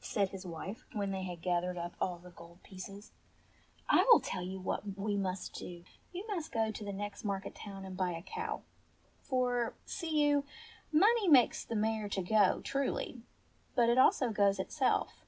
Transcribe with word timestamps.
said 0.00 0.30
his 0.30 0.44
wife 0.44 0.84
when 0.92 1.12
they 1.12 1.22
had 1.22 1.40
gathered 1.40 1.78
up 1.78 1.92
all 2.00 2.18
the 2.18 2.32
gold 2.32 2.60
pieces," 2.64 3.12
I 3.88 4.04
will 4.10 4.18
tell 4.18 4.42
you 4.42 4.58
what 4.58 4.98
we 4.98 5.14
must 5.16 5.54
do. 5.54 5.84
You 6.12 6.26
must 6.26 6.50
go 6.50 6.72
to 6.72 6.84
the 6.84 6.92
next 6.92 7.22
market 7.24 7.54
town 7.54 7.84
and 7.84 7.96
buy 7.96 8.10
a 8.10 8.22
cow; 8.22 8.62
for, 9.22 9.74
see 9.86 10.20
you, 10.26 10.44
money 10.90 11.28
makes 11.28 11.64
the 11.64 11.76
mare 11.76 12.08
to 12.08 12.22
go, 12.22 12.60
truly; 12.62 13.22
but 13.76 13.88
it 13.88 13.98
also 13.98 14.30
goes 14.32 14.58
itself. 14.58 15.24